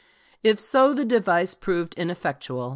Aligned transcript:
If 0.41 0.59
so, 0.59 0.95
the 0.95 1.05
device 1.05 1.53
proved 1.53 1.93
ineffectual. 1.93 2.69